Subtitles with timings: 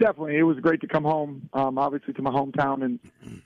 [0.00, 1.48] definitely, it was great to come home.
[1.52, 2.98] Um, obviously, to my hometown, and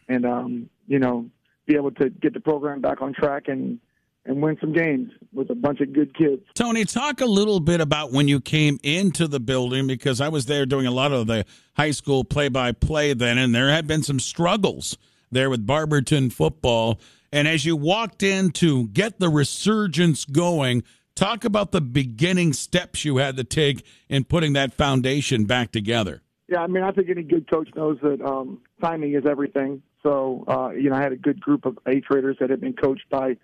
[0.08, 1.26] and um, you know,
[1.66, 3.78] be able to get the program back on track and
[4.26, 6.42] and win some games with a bunch of good kids.
[6.54, 10.46] Tony, talk a little bit about when you came into the building because I was
[10.46, 11.44] there doing a lot of the
[11.76, 14.96] high school play by play then, and there had been some struggles
[15.30, 16.98] there with Barberton football.
[17.32, 20.84] And as you walked in to get the resurgence going,
[21.16, 26.22] talk about the beginning steps you had to take in putting that foundation back together.
[26.48, 29.82] Yeah, I mean, I think any good coach knows that um, timing is everything.
[30.02, 32.74] So, uh, you know, I had a good group of eighth graders that had been
[32.74, 33.36] coached by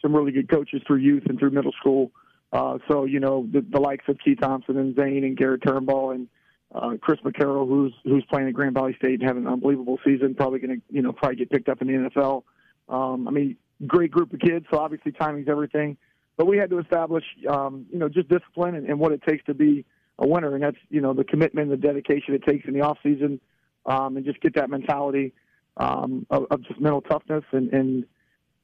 [0.00, 2.10] some really good coaches through youth and through middle school.
[2.52, 6.12] Uh, so, you know, the, the likes of Keith Thompson and Zane and Garrett Turnbull
[6.12, 6.28] and
[6.74, 10.34] uh, Chris McCarroll, who's who's playing at Grand Valley State and having an unbelievable season,
[10.34, 12.42] probably going to, you know, probably get picked up in the NFL.
[12.88, 14.66] Um, I mean, great group of kids.
[14.70, 15.96] So obviously, timing's everything.
[16.36, 19.44] But we had to establish, um, you know, just discipline and, and what it takes
[19.46, 19.84] to be
[20.18, 22.98] a winner, and that's you know the commitment, the dedication it takes in the off
[23.02, 23.40] season,
[23.84, 25.32] um, and just get that mentality
[25.76, 28.06] um, of, of just mental toughness, and, and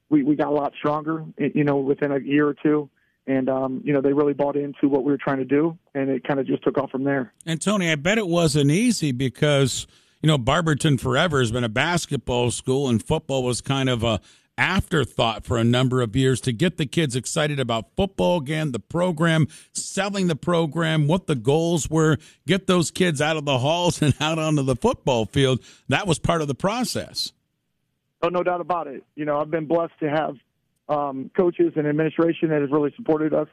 [0.08, 2.88] we we got a lot stronger, you know, within a year or two.
[3.24, 6.10] And um, you know they really bought into what we were trying to do, and
[6.10, 7.32] it kind of just took off from there.
[7.46, 9.86] And Tony, I bet it wasn't easy because
[10.20, 14.20] you know Barberton forever has been a basketball school, and football was kind of a
[14.58, 18.78] afterthought for a number of years to get the kids excited about football again, the
[18.78, 24.02] program, selling the program, what the goals were, get those kids out of the halls
[24.02, 25.60] and out onto the football field.
[25.88, 27.32] That was part of the process.
[28.22, 29.04] Oh, no doubt about it.
[29.16, 30.36] You know, I've been blessed to have
[30.88, 33.48] um, coaches and administration that has really supported us.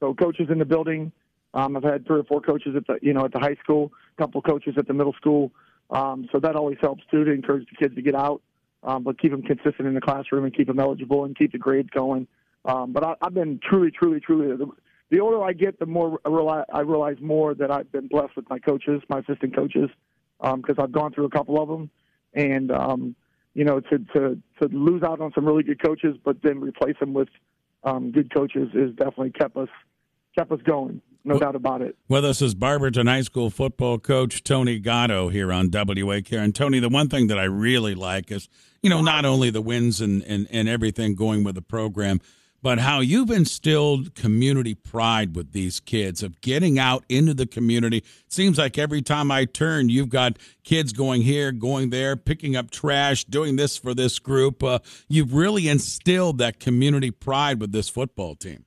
[0.00, 1.12] So coaches in the building.
[1.52, 3.92] Um, I've had three or four coaches at the you know at the high school,
[4.18, 5.52] a couple coaches at the middle school.
[5.90, 8.42] Um, so that always helps too to encourage the kids to get out
[8.84, 11.58] um, but keep them consistent in the classroom and keep them eligible and keep the
[11.58, 12.26] grades going.
[12.64, 14.56] Um, but I, I've been truly, truly, truly.
[14.56, 14.70] The,
[15.10, 18.36] the older I get, the more I realize, I realize more that I've been blessed
[18.36, 19.90] with my coaches, my assistant coaches,
[20.40, 21.90] because um, I've gone through a couple of them,
[22.34, 23.16] and um,
[23.54, 26.96] you know, to to to lose out on some really good coaches, but then replace
[26.98, 27.28] them with
[27.84, 29.68] um, good coaches is definitely kept us
[30.36, 31.96] kept us going no doubt about it.
[32.08, 36.38] Well, this is Barberton High School football coach Tony Gatto here on WAKR.
[36.38, 38.48] And Tony, the one thing that I really like is,
[38.82, 42.20] you know, not only the wins and, and, and everything going with the program,
[42.64, 48.02] but how you've instilled community pride with these kids of getting out into the community.
[48.26, 52.70] Seems like every time I turn, you've got kids going here, going there, picking up
[52.70, 54.62] trash, doing this for this group.
[54.62, 58.64] Uh, you've really instilled that community pride with this football team.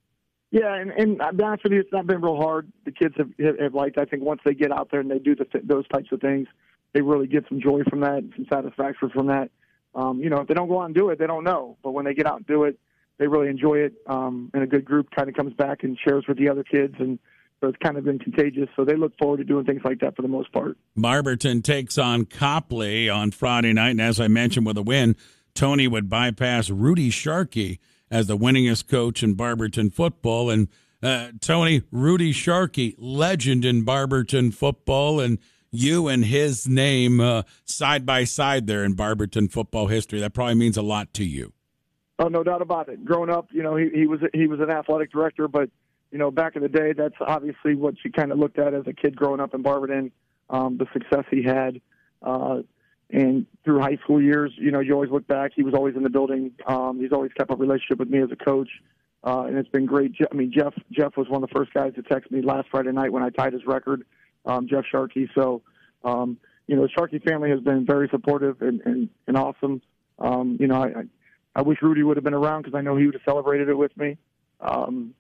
[0.52, 2.72] Yeah, and, and I'll be honest with you, it's not been real hard.
[2.86, 3.98] The kids have, have liked.
[3.98, 6.48] I think once they get out there and they do the, those types of things,
[6.94, 9.52] they really get some joy from that, some satisfaction from that.
[9.94, 11.78] Um, you know, if they don't go out and do it, they don't know.
[11.84, 12.80] But when they get out and do it,
[13.18, 13.94] they really enjoy it.
[14.08, 16.96] Um, and a good group kind of comes back and shares with the other kids,
[17.00, 17.20] and
[17.60, 18.70] so it's kind of been contagious.
[18.76, 20.78] So they look forward to doing things like that for the most part.
[20.96, 25.16] Barberton takes on Copley on Friday night, and as I mentioned, with a win,
[25.56, 27.80] Tony would bypass Rudy Sharkey
[28.10, 30.50] as the winningest coach in Barberton football.
[30.50, 30.68] And
[31.02, 35.38] uh, Tony, Rudy Sharkey, legend in Barberton football, and
[35.72, 40.20] you and his name uh, side by side there in Barberton football history.
[40.20, 41.54] That probably means a lot to you.
[42.20, 43.06] Oh, no doubt about it.
[43.06, 45.70] Growing up, you know, he, he was he was an athletic director, but
[46.12, 48.88] you know, back in the day, that's obviously what you kind of looked at as
[48.88, 50.12] a kid growing up in Barberton.
[50.50, 51.82] Um, the success he had,
[52.24, 52.62] uh,
[53.10, 55.52] and through high school years, you know, you always look back.
[55.56, 56.52] He was always in the building.
[56.66, 58.70] Um, he's always kept a relationship with me as a coach,
[59.24, 60.14] uh, and it's been great.
[60.30, 62.92] I mean, Jeff Jeff was one of the first guys to text me last Friday
[62.92, 64.04] night when I tied his record.
[64.46, 65.30] Um, Jeff Sharkey.
[65.36, 65.62] So,
[66.04, 69.82] um, you know, the Sharkey family has been very supportive and and, and awesome.
[70.20, 71.04] Um, you know, I,
[71.56, 73.78] I wish Rudy would have been around because I know he would have celebrated it
[73.78, 74.18] with me.
[74.60, 75.14] Um,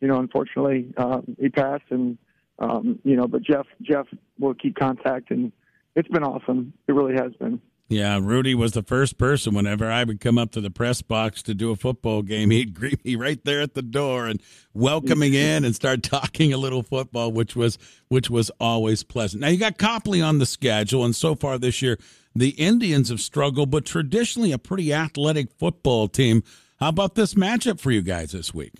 [0.00, 2.18] you know, unfortunately, um, he passed, and
[2.58, 4.06] um, you know, but Jeff Jeff
[4.38, 5.52] will keep contact and
[5.94, 6.72] it's been awesome.
[6.88, 7.60] It really has been.
[7.88, 11.42] Yeah, Rudy was the first person whenever I would come up to the press box
[11.42, 14.40] to do a football game, he'd greet me right there at the door and
[14.72, 19.42] welcoming in and start talking a little football, which was which was always pleasant.
[19.42, 21.98] Now you got Copley on the schedule, and so far this year
[22.34, 26.42] the Indians have struggled, but traditionally a pretty athletic football team.
[26.80, 28.72] How about this matchup for you guys this week?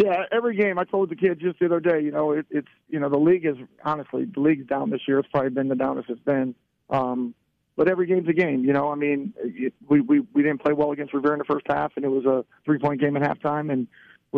[0.00, 0.78] Yeah, every game.
[0.78, 2.00] I told the kids just the other day.
[2.00, 5.18] You know, it, it's you know the league is honestly the league's down this year.
[5.18, 6.54] It's probably been the downest it's been.
[6.88, 7.34] Um,
[7.76, 8.64] but every game's a game.
[8.64, 11.44] You know, I mean, it, we we we didn't play well against Revere in the
[11.44, 13.88] first half, and it was a three point game at halftime, and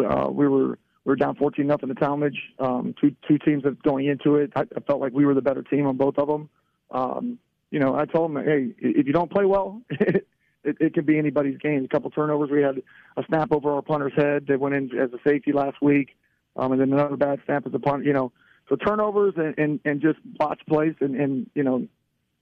[0.04, 2.38] uh, we were we were down fourteen nothing to Tallmadge.
[2.58, 5.42] Um, two two teams that going into it, I, I felt like we were the
[5.42, 6.50] better team on both of them.
[6.90, 7.38] Um,
[7.70, 9.80] you know, I told them, hey, if you don't play well,
[10.64, 11.84] it, it could be anybody's game.
[11.84, 12.50] A couple turnovers.
[12.50, 12.82] We had
[13.16, 16.16] a snap over our punter's head that went in as a safety last week,
[16.56, 18.04] um, and then another bad snap as a punt.
[18.04, 18.32] You know,
[18.68, 21.86] so turnovers and, and, and just botch plays and, and you know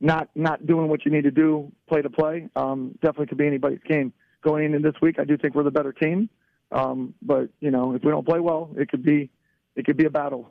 [0.01, 3.47] not not doing what you need to do play to play um, definitely could be
[3.47, 4.13] anybody's game
[4.43, 5.19] going into this week.
[5.19, 6.31] I do think we're the better team,
[6.73, 9.31] um, but you know if we don't play well, it could be
[9.77, 10.49] it could be a battle